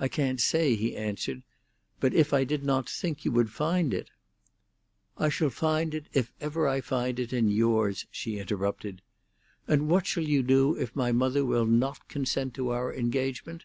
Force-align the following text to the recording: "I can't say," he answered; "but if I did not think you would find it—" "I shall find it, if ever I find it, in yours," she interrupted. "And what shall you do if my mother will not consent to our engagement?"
"I 0.00 0.08
can't 0.08 0.40
say," 0.40 0.74
he 0.74 0.96
answered; 0.96 1.44
"but 2.00 2.12
if 2.12 2.32
I 2.32 2.42
did 2.42 2.64
not 2.64 2.88
think 2.88 3.24
you 3.24 3.30
would 3.30 3.50
find 3.50 3.94
it—" 3.94 4.10
"I 5.16 5.28
shall 5.28 5.48
find 5.48 5.94
it, 5.94 6.06
if 6.12 6.32
ever 6.40 6.66
I 6.66 6.80
find 6.80 7.20
it, 7.20 7.32
in 7.32 7.48
yours," 7.48 8.04
she 8.10 8.40
interrupted. 8.40 9.00
"And 9.68 9.86
what 9.88 10.08
shall 10.08 10.24
you 10.26 10.42
do 10.42 10.74
if 10.74 10.96
my 10.96 11.12
mother 11.12 11.44
will 11.44 11.66
not 11.66 12.08
consent 12.08 12.54
to 12.54 12.70
our 12.70 12.92
engagement?" 12.92 13.64